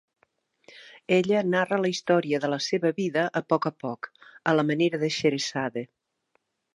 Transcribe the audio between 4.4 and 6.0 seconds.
a la manera de Scheherazade.